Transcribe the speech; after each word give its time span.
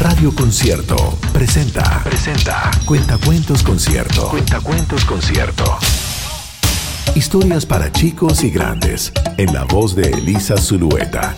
Radio 0.00 0.34
Concierto 0.34 0.96
presenta. 1.30 2.00
Presenta. 2.02 2.70
Cuentacuentos 2.86 3.62
Concierto. 3.62 4.30
Cuentacuentos 4.30 5.04
Concierto. 5.04 5.76
Historias 7.14 7.66
para 7.66 7.92
chicos 7.92 8.42
y 8.42 8.48
grandes. 8.48 9.12
En 9.36 9.52
la 9.52 9.64
voz 9.64 9.94
de 9.94 10.08
Elisa 10.08 10.56
Zulueta. 10.56 11.36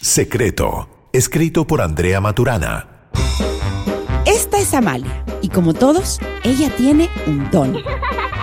Secreto. 0.00 0.88
Escrito 1.12 1.66
por 1.66 1.82
Andrea 1.82 2.22
Maturana. 2.22 3.10
Esta 4.24 4.58
es 4.58 4.72
Amalia. 4.72 5.22
Y 5.42 5.50
como 5.50 5.74
todos, 5.74 6.20
ella 6.42 6.74
tiene 6.74 7.10
un 7.26 7.50
don. 7.50 7.76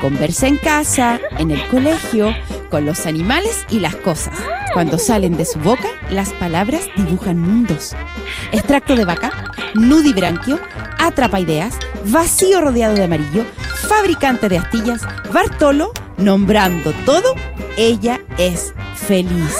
Conversa 0.02 0.46
en 0.46 0.58
casa, 0.58 1.20
en 1.40 1.50
el 1.50 1.68
colegio, 1.70 2.32
con 2.70 2.86
los 2.86 3.06
animales 3.06 3.66
y 3.70 3.80
las 3.80 3.96
cosas. 3.96 4.38
Cuando 4.74 4.98
salen 4.98 5.38
de 5.38 5.46
su 5.46 5.60
boca, 5.60 5.88
las 6.10 6.32
palabras 6.34 6.88
dibujan 6.96 7.40
mundos. 7.40 7.96
Extracto 8.52 8.96
de 8.96 9.06
vaca, 9.06 9.54
nudibranquio, 9.76 10.60
atrapa 11.00 11.40
ideas, 11.40 11.76
vacío 12.06 12.62
rodeado 12.62 12.96
de 12.96 13.04
amarillo, 13.04 13.46
fabricante 13.88 14.50
de 14.50 14.58
astillas, 14.58 15.02
Bartolo, 15.32 15.92
nombrando 16.18 16.94
todo, 17.06 17.34
ella 17.78 18.22
es 18.38 18.74
feliz. 18.96 19.56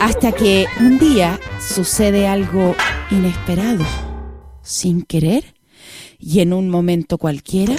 Hasta 0.00 0.32
que 0.32 0.66
un 0.80 0.98
día 0.98 1.38
sucede 1.60 2.26
algo 2.26 2.74
inesperado, 3.10 3.84
sin 4.62 5.02
querer, 5.02 5.54
y 6.18 6.40
en 6.40 6.52
un 6.52 6.68
momento 6.68 7.18
cualquiera, 7.18 7.74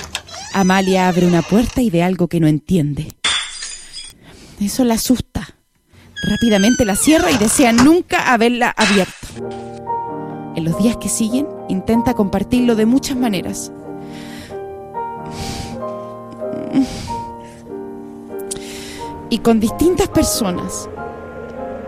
Amalia 0.54 1.08
abre 1.08 1.26
una 1.26 1.42
puerta 1.42 1.82
y 1.82 1.90
ve 1.90 2.04
algo 2.04 2.28
que 2.28 2.40
no 2.40 2.48
entiende. 2.48 3.08
Eso 4.60 4.84
la 4.84 4.94
asusta. 4.96 5.56
Rápidamente 6.30 6.86
la 6.86 6.96
cierra 6.96 7.32
y 7.32 7.38
desea 7.38 7.74
nunca 7.74 8.32
haberla 8.34 8.70
abierto. 8.70 9.14
En 10.56 10.64
los 10.64 10.78
días 10.78 10.98
que 10.98 11.10
siguen, 11.10 11.48
intenta 11.68 12.14
compartirlo 12.14 12.76
de 12.76 12.86
muchas 12.86 13.18
maneras. 13.18 13.72
Y 19.30 19.40
con 19.40 19.60
distintas 19.60 20.08
personas. 20.10 20.88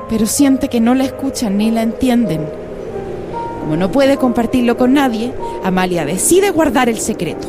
Pero 0.10 0.26
siente 0.26 0.68
que 0.68 0.82
no 0.82 0.96
la 0.96 1.06
escuchan 1.06 1.58
ni 1.58 1.72
la 1.72 1.84
entienden. 1.84 2.46
Como 3.62 3.78
no 3.78 3.92
puede 3.92 4.18
compartirlo 4.18 4.78
con 4.78 4.94
nadie, 4.94 5.34
Amalia 5.64 6.06
decide 6.06 6.50
guardar 6.50 6.90
el 6.90 7.00
secreto. 7.00 7.48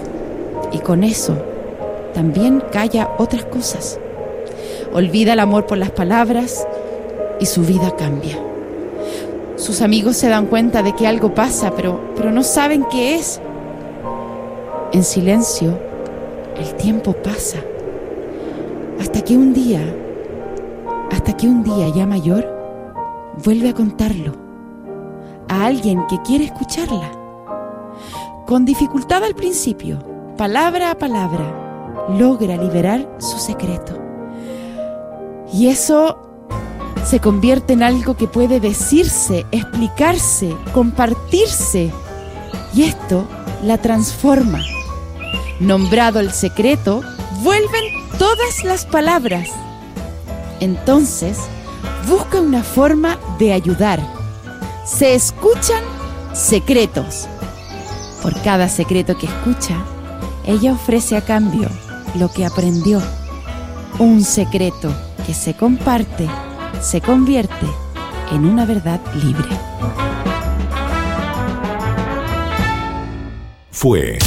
Y 0.72 0.78
con 0.78 1.02
eso 1.02 1.36
también 2.14 2.62
calla 2.72 3.10
otras 3.18 3.44
cosas. 3.46 3.98
Olvida 4.92 5.34
el 5.34 5.40
amor 5.40 5.66
por 5.66 5.78
las 5.78 5.90
palabras 5.90 6.66
y 7.40 7.46
su 7.46 7.62
vida 7.62 7.94
cambia. 7.96 8.38
Sus 9.56 9.80
amigos 9.80 10.16
se 10.16 10.28
dan 10.28 10.46
cuenta 10.46 10.82
de 10.82 10.94
que 10.94 11.06
algo 11.06 11.34
pasa, 11.34 11.72
pero, 11.74 12.00
pero 12.16 12.30
no 12.30 12.42
saben 12.42 12.84
qué 12.90 13.14
es. 13.16 13.40
En 14.92 15.02
silencio, 15.02 15.78
el 16.58 16.74
tiempo 16.74 17.12
pasa. 17.12 17.58
Hasta 19.00 19.22
que 19.22 19.36
un 19.36 19.52
día, 19.52 19.80
hasta 21.10 21.36
que 21.36 21.46
un 21.46 21.62
día 21.62 21.88
ya 21.94 22.06
mayor, 22.06 22.46
vuelve 23.44 23.70
a 23.70 23.74
contarlo 23.74 24.32
a 25.48 25.66
alguien 25.66 26.06
que 26.08 26.20
quiere 26.22 26.44
escucharla. 26.44 27.10
Con 28.46 28.64
dificultad 28.64 29.24
al 29.24 29.34
principio, 29.34 29.98
palabra 30.36 30.90
a 30.90 30.98
palabra, 30.98 32.06
logra 32.18 32.56
liberar 32.56 33.08
su 33.18 33.38
secreto. 33.38 34.05
Y 35.52 35.68
eso 35.68 36.18
se 37.04 37.20
convierte 37.20 37.72
en 37.72 37.82
algo 37.82 38.16
que 38.16 38.26
puede 38.26 38.58
decirse, 38.58 39.46
explicarse, 39.52 40.56
compartirse. 40.74 41.92
Y 42.74 42.82
esto 42.82 43.24
la 43.62 43.78
transforma. 43.78 44.60
Nombrado 45.60 46.20
el 46.20 46.32
secreto, 46.32 47.02
vuelven 47.42 47.84
todas 48.18 48.64
las 48.64 48.84
palabras. 48.84 49.50
Entonces, 50.60 51.38
busca 52.08 52.40
una 52.40 52.62
forma 52.62 53.18
de 53.38 53.52
ayudar. 53.52 54.00
Se 54.84 55.14
escuchan 55.14 55.82
secretos. 56.32 57.28
Por 58.22 58.40
cada 58.42 58.68
secreto 58.68 59.16
que 59.16 59.26
escucha, 59.26 59.76
ella 60.44 60.72
ofrece 60.72 61.16
a 61.16 61.20
cambio 61.20 61.68
lo 62.16 62.30
que 62.32 62.44
aprendió. 62.44 63.00
Un 63.98 64.24
secreto 64.24 64.92
que 65.26 65.34
se 65.34 65.54
comparte 65.54 66.28
se 66.80 67.00
convierte 67.00 67.66
en 68.30 68.44
una 68.44 68.64
verdad 68.64 69.00
libre. 69.14 69.48
Fue 73.72 74.18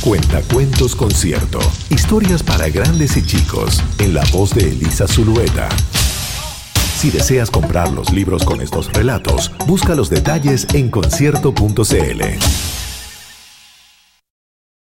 Cuentacuentos 0.00 0.96
Concierto. 0.96 1.60
Historias 1.90 2.42
para 2.42 2.68
grandes 2.68 3.16
y 3.16 3.22
chicos. 3.22 3.82
En 3.98 4.12
la 4.12 4.24
voz 4.32 4.54
de 4.54 4.68
Elisa 4.68 5.06
Zulueta. 5.06 5.68
Si 6.96 7.10
deseas 7.10 7.50
comprar 7.50 7.92
los 7.92 8.12
libros 8.12 8.44
con 8.44 8.60
estos 8.60 8.92
relatos, 8.92 9.52
busca 9.66 9.94
los 9.94 10.10
detalles 10.10 10.66
en 10.74 10.90
concierto.cl. 10.90 12.79